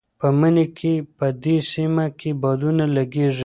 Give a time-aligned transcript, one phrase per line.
[0.19, 3.39] په مني کې په دې سیمه کې بادونه لګېږي.